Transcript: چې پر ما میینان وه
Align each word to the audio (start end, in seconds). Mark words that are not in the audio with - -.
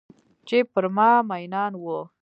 چې 0.47 0.57
پر 0.71 0.85
ما 0.95 1.09
میینان 1.29 1.73
وه 1.83 1.99